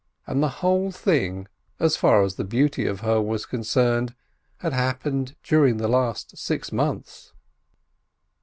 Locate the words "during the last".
5.43-6.39